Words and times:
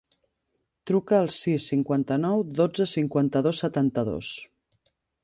Truca 0.91 1.19
al 1.23 1.27
sis, 1.35 1.67
cinquanta-nou, 1.73 2.41
dotze, 2.61 2.87
cinquanta-dos, 2.97 3.63
setanta-dos. 3.67 4.33